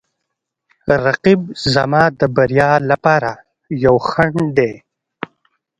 [1.05, 1.41] رقیب
[1.73, 3.31] زما د بریا لپاره
[3.85, 4.73] یو خنډ دی